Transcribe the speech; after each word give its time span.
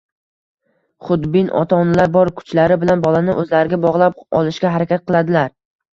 Xudbin 1.09 1.51
ota-onalar 1.59 2.09
bor 2.17 2.31
kuchlari 2.39 2.77
bilan 2.85 3.03
bolani 3.09 3.37
o‘zlariga 3.43 3.81
bog‘lab 3.85 4.19
olishga 4.41 4.73
harakat 4.79 5.05
qiladilar. 5.13 5.55